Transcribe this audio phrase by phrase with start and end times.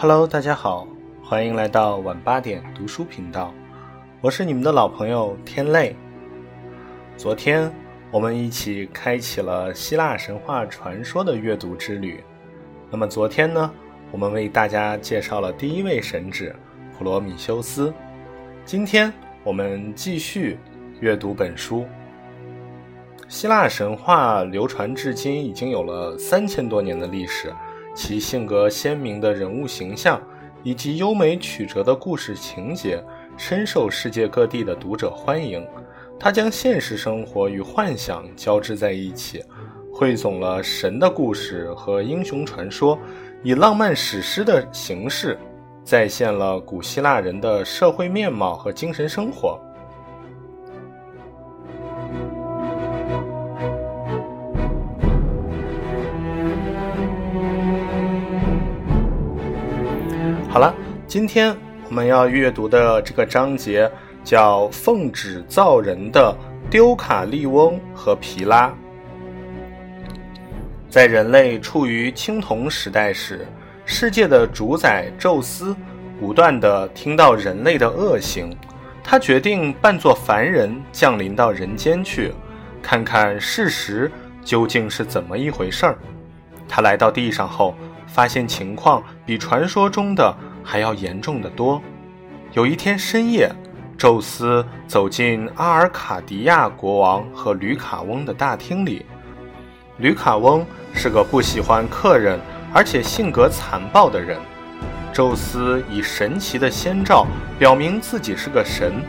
[0.00, 0.86] Hello，大家好，
[1.24, 3.52] 欢迎来到晚八点读书频道，
[4.20, 5.96] 我是你们的老朋友天泪。
[7.16, 7.68] 昨天
[8.12, 12.22] 我们一起开启了希腊神话传说的阅读之旅。
[12.92, 13.68] 那么昨天呢，
[14.12, 16.52] 我们为大家介绍了第一位神祇
[16.96, 17.92] 普罗米修斯。
[18.64, 19.12] 今天
[19.42, 20.60] 我们继续
[21.00, 21.84] 阅读本书。
[23.26, 27.52] 希腊神话流传至今已经有了三千多年的历史。
[27.98, 30.22] 其性格鲜明的人物形象，
[30.62, 33.02] 以及优美曲折的故事情节，
[33.36, 35.66] 深受世界各地的读者欢迎。
[36.16, 39.44] 他将现实生活与幻想交织在一起，
[39.92, 42.96] 汇总了神的故事和英雄传说，
[43.42, 45.36] 以浪漫史诗的形式，
[45.82, 49.60] 再现了古希腊人的社会面貌和精神生活。
[60.58, 60.74] 好了，
[61.06, 61.56] 今天
[61.88, 63.88] 我们要阅读的这个章节
[64.24, 66.36] 叫《奉旨造人的
[66.68, 68.66] 丢卡利翁和皮拉》。
[70.90, 73.46] 在人类处于青铜时代时，
[73.84, 75.76] 世界的主宰宙斯
[76.18, 78.52] 不断的听到人类的恶行，
[79.04, 82.34] 他决定扮作凡人降临到人间去，
[82.82, 84.10] 看看事实
[84.42, 85.96] 究竟是怎么一回事儿。
[86.68, 87.76] 他来到地上后，
[88.08, 90.34] 发现情况比传说中的。
[90.70, 91.80] 还要严重的多。
[92.52, 93.50] 有一天深夜，
[93.96, 99.06] 宙斯走进阿尔卡迪亚国王和吕卡翁的大厅里。
[99.96, 102.38] 吕卡翁是个不喜欢客人，
[102.70, 104.38] 而且性格残暴的人。
[105.10, 107.26] 宙斯以神奇的先兆
[107.58, 109.02] 表明自己是个神，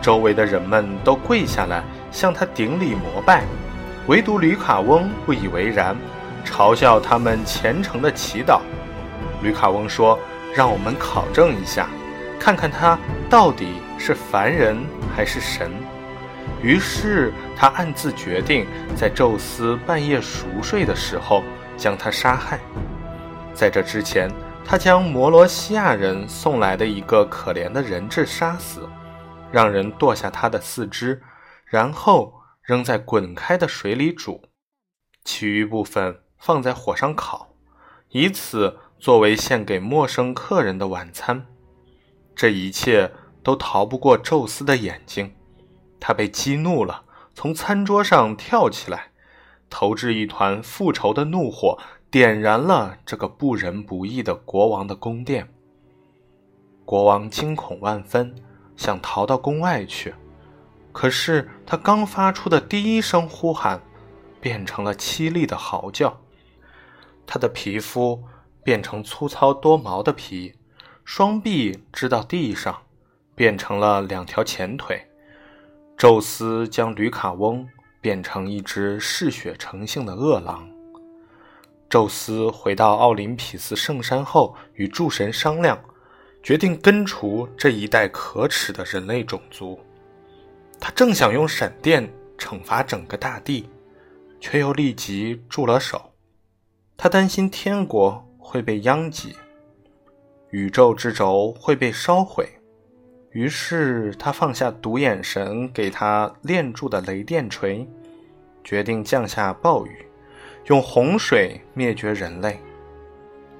[0.00, 3.44] 周围的人们都跪下来向他顶礼膜拜，
[4.06, 5.94] 唯独吕卡翁不以为然，
[6.46, 8.62] 嘲笑他们虔诚的祈祷。
[9.42, 10.18] 吕卡翁说。
[10.54, 11.88] 让我们考证一下，
[12.38, 12.96] 看看他
[13.28, 14.78] 到底是凡人
[15.14, 15.72] 还是神。
[16.62, 18.64] 于是他暗自决定，
[18.94, 21.42] 在宙斯半夜熟睡的时候
[21.76, 22.60] 将他杀害。
[23.52, 24.30] 在这之前，
[24.64, 28.88] 他将摩罗西亚人送来的一个可怜的人质杀死，
[29.50, 31.20] 让人剁下他的四肢，
[31.66, 32.32] 然后
[32.62, 34.40] 扔在滚开的水里煮，
[35.24, 37.48] 其余部分放在火上烤，
[38.10, 38.78] 以此。
[38.98, 41.46] 作为献给陌生客人的晚餐，
[42.34, 43.12] 这一切
[43.42, 45.34] 都逃不过宙斯的眼睛。
[46.00, 49.10] 他被激怒了，从餐桌上跳起来，
[49.68, 51.78] 投掷一团复仇的怒火，
[52.10, 55.52] 点燃了这个不仁不义的国王的宫殿。
[56.86, 58.34] 国王惊恐万分，
[58.76, 60.14] 想逃到宫外去，
[60.92, 63.82] 可是他刚发出的第一声呼喊，
[64.40, 66.18] 变成了凄厉的嚎叫。
[67.26, 68.22] 他的皮肤。
[68.64, 70.54] 变成粗糙多毛的皮，
[71.04, 72.82] 双臂支到地上，
[73.34, 75.06] 变成了两条前腿。
[75.98, 77.68] 宙斯将吕卡翁
[78.00, 80.66] 变成一只嗜血成性的恶狼。
[81.90, 85.78] 宙斯回到奥林匹斯圣山后，与诸神商量，
[86.42, 89.78] 决定根除这一代可耻的人类种族。
[90.80, 93.68] 他正想用闪电惩罚整个大地，
[94.40, 96.14] 却又立即住了手。
[96.96, 98.26] 他担心天国。
[98.44, 99.34] 会被殃及，
[100.50, 102.46] 宇宙之轴会被烧毁。
[103.30, 107.88] 于是他放下独眼神给他炼铸的雷电锤，
[108.62, 110.06] 决定降下暴雨，
[110.66, 112.60] 用洪水灭绝人类。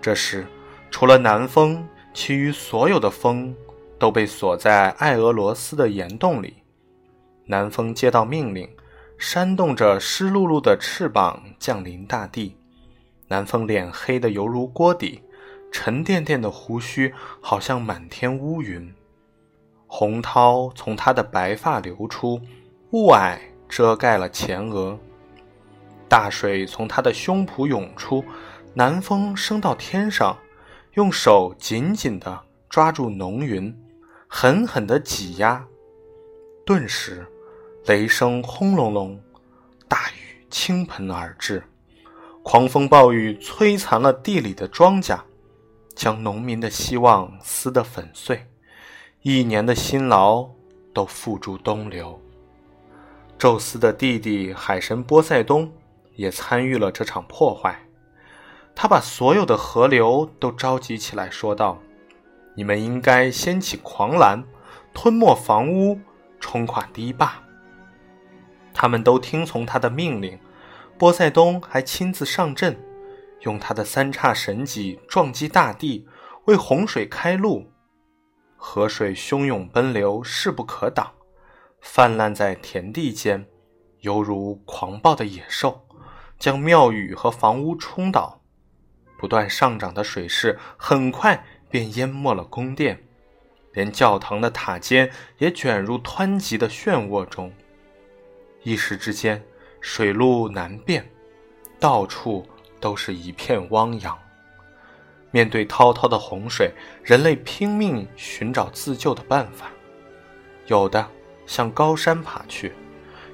[0.00, 0.46] 这时，
[0.90, 3.52] 除了南风，其余所有的风
[3.98, 6.62] 都被锁在艾俄罗斯的岩洞里。
[7.46, 8.68] 南风接到命令，
[9.18, 12.56] 扇动着湿漉漉的翅膀降临大地。
[13.28, 15.22] 南风脸黑得犹如锅底，
[15.72, 18.94] 沉甸甸的胡须好像满天乌云。
[19.86, 22.40] 洪涛从他的白发流出，
[22.90, 24.98] 雾霭遮盖了前额。
[26.08, 28.24] 大水从他的胸脯涌出，
[28.74, 30.36] 南风升到天上，
[30.94, 33.74] 用手紧紧地抓住浓云，
[34.28, 35.64] 狠狠地挤压。
[36.66, 37.26] 顿时，
[37.86, 39.20] 雷声轰隆隆，
[39.88, 41.62] 大雨倾盆而至。
[42.44, 45.18] 狂风暴雨摧残了地里的庄稼，
[45.96, 48.46] 将农民的希望撕得粉碎，
[49.22, 50.50] 一年的辛劳
[50.92, 52.20] 都付诸东流。
[53.38, 55.72] 宙斯的弟弟海神波塞冬
[56.16, 57.80] 也参与了这场破坏，
[58.74, 61.78] 他把所有的河流都召集起来，说道
[62.54, 64.44] ：“你们应该掀起狂澜，
[64.92, 65.98] 吞没房屋，
[66.38, 67.42] 冲垮堤坝。”
[68.74, 70.38] 他们都听从他的命令。
[70.96, 72.76] 波塞冬还亲自上阵，
[73.40, 76.06] 用他的三叉神戟撞击大地，
[76.44, 77.70] 为洪水开路。
[78.56, 81.12] 河水汹涌奔流，势不可挡，
[81.80, 83.44] 泛滥在田地间，
[84.00, 85.86] 犹如狂暴的野兽，
[86.38, 88.40] 将庙宇和房屋冲倒。
[89.18, 93.02] 不断上涨的水势很快便淹没了宫殿，
[93.72, 97.52] 连教堂的塔尖也卷入湍急的漩涡中。
[98.62, 99.44] 一时之间，
[99.86, 101.06] 水路难辨，
[101.78, 102.42] 到处
[102.80, 104.18] 都是一片汪洋。
[105.30, 106.72] 面对滔滔的洪水，
[107.02, 109.66] 人类拼命寻找自救的办法，
[110.68, 111.06] 有的
[111.44, 112.72] 向高山爬去，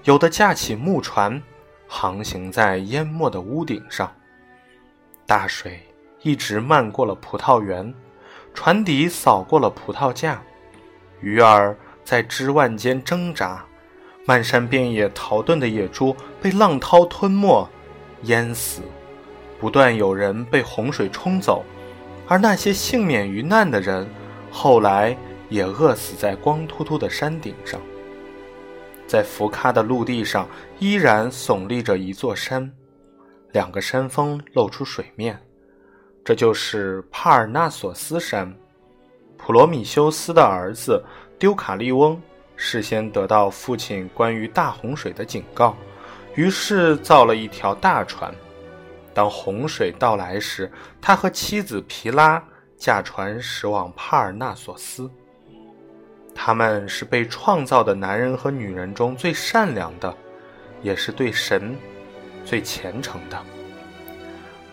[0.02, 1.40] 有的架起木船，
[1.86, 4.12] 航行在淹没的屋顶上。
[5.24, 5.80] 大水
[6.20, 7.94] 一直漫过了葡萄园，
[8.52, 10.42] 船底扫过了葡萄架，
[11.20, 13.64] 鱼儿在枝蔓间挣扎，
[14.30, 17.68] 漫山遍野逃遁的野猪被浪涛吞没、
[18.22, 18.80] 淹死，
[19.58, 21.64] 不断有人被洪水冲走。
[22.28, 24.08] 而那些幸免于难的人，
[24.48, 25.18] 后来
[25.48, 27.80] 也饿死在光秃秃的山顶上。
[29.04, 30.46] 在福喀的陆地上，
[30.78, 32.70] 依然耸立着一座山，
[33.50, 35.36] 两个山峰露出水面，
[36.24, 38.54] 这就是帕尔纳索斯山。
[39.36, 41.04] 普罗米修斯的儿子
[41.36, 42.22] 丢卡利翁
[42.62, 45.74] 事先得到父亲关于大洪水的警告，
[46.34, 48.30] 于是造了一条大船。
[49.14, 50.70] 当洪水到来时，
[51.00, 52.42] 他和妻子皮拉
[52.76, 55.10] 驾船驶往帕尔纳索斯。
[56.34, 60.14] 他们是被创造的男人和女人中最善良的，
[60.82, 61.74] 也是对神
[62.44, 63.38] 最虔诚的。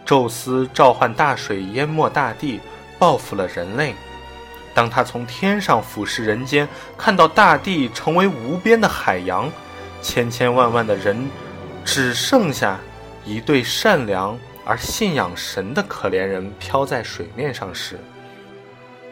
[0.04, 2.60] 宙斯召唤大水淹没大地，
[3.00, 3.96] 报复了人类。
[4.78, 9.52] 当他从天上俯视人间，看到大地成为无边的海洋，
[10.04, 11.28] 千千万万的人
[11.84, 12.80] 只剩下。
[13.26, 18.00] 一对善良而信仰神的可怜人漂在水面上时，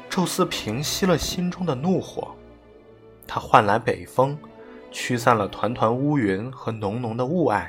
[0.08, 2.36] 宙斯平息了心中的怒火，
[3.28, 4.38] 他唤来北风，
[4.92, 7.66] 驱散了团团乌云和浓浓的雾霭，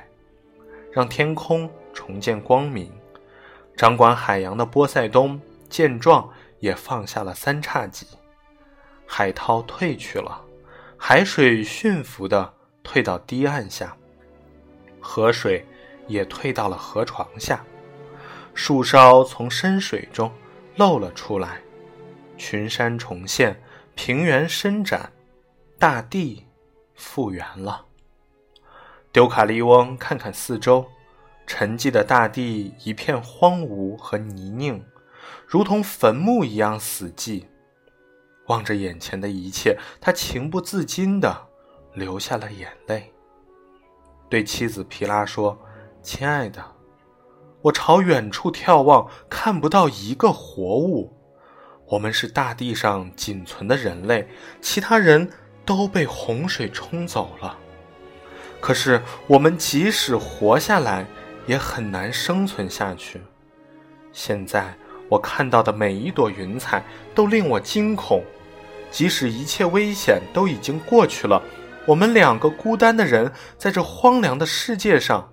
[0.92, 2.92] 让天空重见光明。
[3.74, 5.40] 掌管海洋的波塞冬
[5.70, 6.28] 见状，
[6.60, 8.06] 也放下了三叉戟，
[9.06, 10.44] 海涛退去了，
[10.96, 13.96] 海水驯服地退到堤岸下，
[15.00, 15.66] 河水。
[16.08, 17.64] 也退到了河床下，
[18.54, 20.30] 树梢从深水中
[20.76, 21.60] 露了出来，
[22.38, 23.60] 群山重现，
[23.96, 25.10] 平原伸展，
[25.80, 26.46] 大地
[26.94, 27.86] 复原了。
[29.10, 30.86] 丢卡利翁看看四周，
[31.44, 34.80] 沉寂的大地一片荒芜和泥泞，
[35.46, 37.44] 如同坟墓一样死寂。
[38.48, 41.48] 望着眼前的一切，他情不自禁地
[41.94, 43.12] 流下了眼泪，
[44.28, 45.58] 对妻子皮拉说。
[46.02, 46.64] 亲爱的，
[47.62, 51.12] 我朝远处眺望，看不到一个活物。
[51.88, 54.28] 我们是大地上仅存的人类，
[54.60, 55.28] 其他人
[55.64, 57.58] 都被洪水冲走了。
[58.60, 61.04] 可是我们即使活下来，
[61.48, 63.20] 也很难生存下去。
[64.12, 68.22] 现在我看到的每一朵云彩都令我惊恐。
[68.90, 71.42] 即使一切危险都已经过去了，
[71.84, 75.28] 我们两个孤单的人在这荒凉的世界上。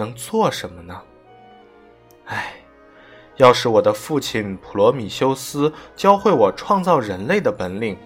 [0.00, 1.02] 能做什么呢？
[2.26, 2.52] 唉，
[3.36, 7.98] 要是我的父亲普罗米修斯教会我创造人类的本领，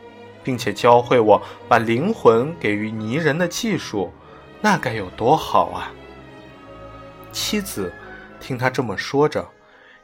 [0.42, 4.10] 并且教会我把灵魂给予泥人的技术，
[4.62, 5.92] 那该有多好啊！
[7.30, 7.92] 妻子
[8.40, 9.46] 听他这么说着，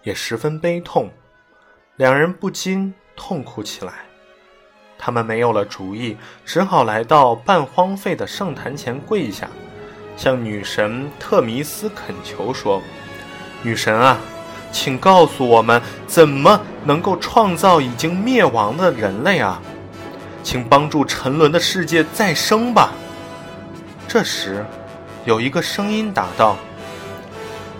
[0.02, 1.10] 也十分悲痛，
[1.96, 3.92] 两人不禁痛哭起来。
[4.98, 9.48] 他们没有了主意，只好来到半荒废的圣坛前跪下。
[10.16, 12.82] 向女神特弥斯恳求说
[13.62, 14.18] ：“女神啊，
[14.72, 19.62] 请告诉我们怎么能够创造已经灭亡的人类啊！
[20.42, 22.92] 请帮助沉沦的世界再生吧。”
[24.08, 24.66] 这时，
[25.24, 26.56] 有一个声音答道：“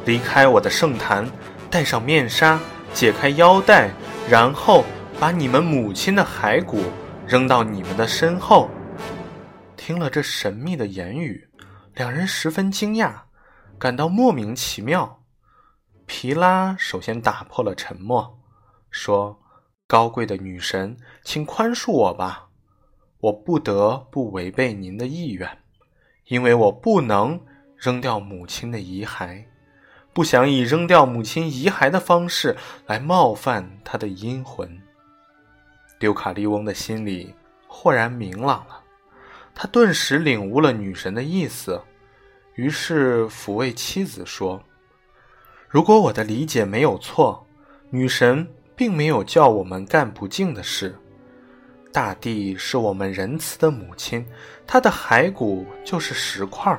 [0.06, 1.28] 离开我的圣坛，
[1.70, 2.58] 戴上面纱，
[2.92, 3.90] 解开腰带，
[4.28, 4.84] 然后
[5.20, 6.82] 把你们母亲的骸骨
[7.26, 8.68] 扔到你们的身后。”
[9.76, 11.48] 听了这神秘的言语。
[11.94, 13.12] 两人十分惊讶，
[13.76, 15.24] 感到莫名其妙。
[16.06, 18.38] 皮拉首先打破了沉默，
[18.88, 19.36] 说
[19.88, 22.50] ：“高贵的女神，请宽恕我吧，
[23.18, 25.58] 我不得不违背您的意愿，
[26.26, 27.40] 因为我不能
[27.76, 29.44] 扔掉母亲的遗骸，
[30.18, 32.56] 不想以扔掉母亲遗骸的方式
[32.86, 34.68] 来冒犯她的阴魂。”
[35.96, 37.32] 丢卡利翁的心里
[37.68, 38.80] 豁然明朗了。
[39.54, 41.80] 他顿时领悟了女神的意思，
[42.56, 44.60] 于是抚慰妻子说
[45.70, 47.46] ：“如果我的理解没有错，
[47.88, 48.44] 女神
[48.74, 50.98] 并没有叫我们干不敬的事。
[51.92, 54.26] 大地是我们仁慈的母亲，
[54.66, 56.76] 她的骸骨就是石块。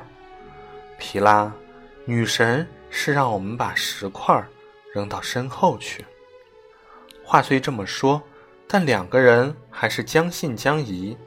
[0.97, 1.49] 皮拉，
[2.03, 4.43] 女神是让我们把石块
[4.93, 6.05] 扔到身后去。
[7.23, 8.21] 话虽这么说，
[8.67, 11.17] 但两个人还是将信将疑。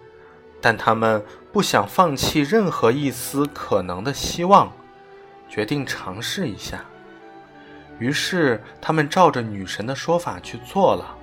[0.60, 4.72] 但他们不想放弃任何一丝可能的希望，
[5.48, 6.84] 决定尝试一下。
[7.98, 11.16] 于是，他们照着女神的说法去做了，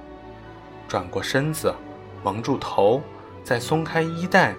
[0.88, 1.74] 转过身子。
[2.22, 3.01] 蒙住头，
[3.46, 4.53] 再松开衣带，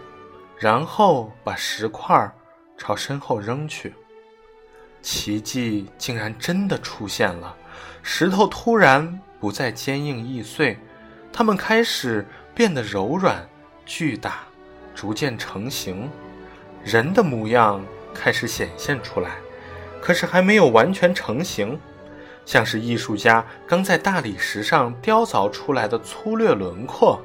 [0.56, 2.34] 然后把石块
[2.78, 3.94] 朝身后扔去。
[5.02, 7.56] 奇迹竟然真的出现了，
[8.02, 10.78] 石头突然不再坚硬易碎，
[11.32, 13.48] 它们开始变得柔软、
[13.86, 14.40] 巨大，
[14.94, 16.10] 逐渐成型，
[16.84, 19.36] 人的模样开始显现出来，
[20.02, 21.78] 可是还没有完全成型，
[22.44, 27.20] 像是艺术家刚在大理石上雕凿出来的粗略轮廓。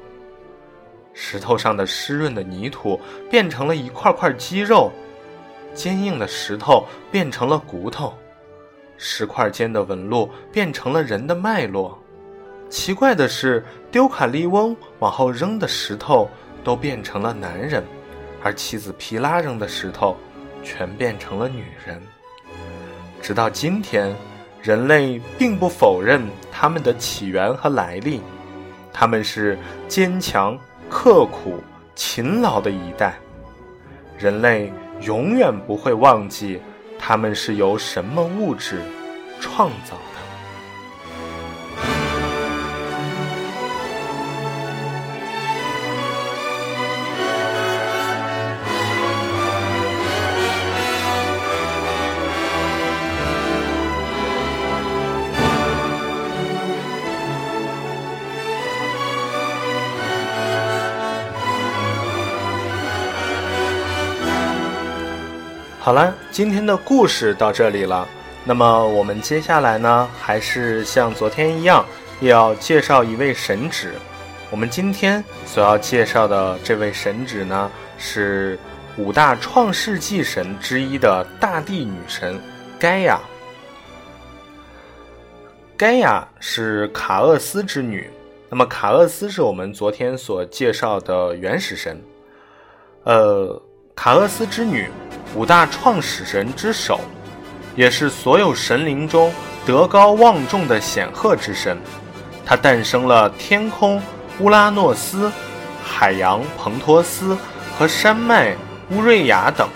[1.12, 4.92] 石头上的湿润的泥土变成了一块块肌肉，
[5.76, 8.12] 坚硬的石头变成了骨头，
[8.96, 11.96] 石块间的纹路变成了人的脉络。
[12.68, 16.28] 奇怪的是，丢卡利翁往后扔的石头
[16.64, 17.84] 都变成了男人，
[18.42, 20.16] 而妻子皮拉扔的石头
[20.64, 22.02] 全变成了女人。
[23.22, 24.12] 直到今天，
[24.62, 28.20] 人类并不否认他们的起源和来历，
[28.92, 29.56] 他们是
[29.86, 30.58] 坚强。
[30.88, 31.60] 刻苦、
[31.96, 33.18] 勤劳的一代，
[34.16, 34.72] 人类
[35.02, 36.60] 永远不会忘记
[36.98, 38.80] 他们是由什么物质
[39.40, 39.96] 创造。
[65.86, 68.08] 好了，今天的故事到这里了。
[68.44, 71.86] 那么我们接下来呢，还是像昨天一样，
[72.22, 73.90] 要介绍一位神祇。
[74.50, 78.58] 我们今天所要介绍的这位神祇呢，是
[78.96, 82.36] 五大创世纪神之一的大地女神
[82.80, 83.20] 盖亚。
[85.76, 88.10] 盖亚是卡厄斯之女。
[88.50, 92.02] 那么卡厄斯是我们昨天所介绍的原始神。
[93.04, 93.62] 呃，
[93.96, 94.88] 卡厄斯之女。
[95.34, 97.00] 五大创始神之首，
[97.74, 99.30] 也是所有神灵中
[99.66, 101.76] 德高望重的显赫之神。
[102.44, 104.00] 她诞生了天空
[104.38, 105.30] 乌拉诺斯、
[105.82, 107.36] 海洋蓬托斯
[107.76, 108.56] 和山脉
[108.90, 109.68] 乌瑞亚等。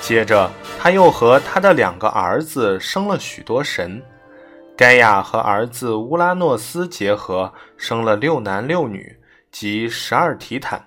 [0.00, 0.48] 接着，
[0.78, 4.00] 她又和她的两个儿子生了许多神。
[4.76, 9.18] 盖亚和儿子乌拉诺斯结合，生了六男六女，
[9.50, 10.84] 即十二提坦。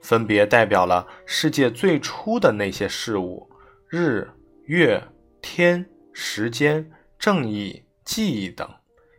[0.00, 3.48] 分别代表了世界最初的那些事物：
[3.88, 4.28] 日、
[4.64, 5.02] 月、
[5.40, 8.68] 天、时间、正义、记忆等，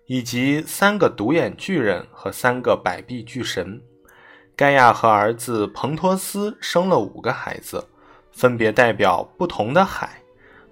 [0.08, 3.82] 以及三个独眼巨人和三个百臂巨神。
[4.56, 7.84] 盖亚和儿子彭托斯生了五个孩子，
[8.32, 10.22] 分别代表不同的海。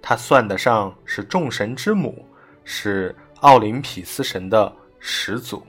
[0.02, 2.26] 他算得上是众神之母，
[2.64, 5.66] 是奥林匹斯神的始祖。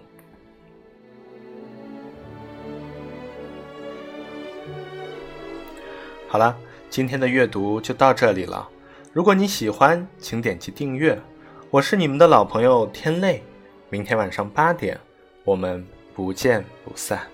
[6.32, 6.56] 好了，
[6.88, 8.68] 今天的阅读就到这里了。
[9.12, 11.20] 如果你喜欢，请点击订阅。
[11.70, 13.42] 我是你们的老朋友天泪，
[13.88, 14.96] 明天晚上八点，
[15.42, 15.84] 我们
[16.14, 17.26] 不见不散。